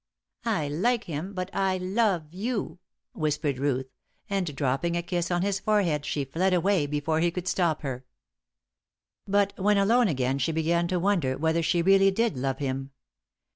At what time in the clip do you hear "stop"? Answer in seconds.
7.47-7.83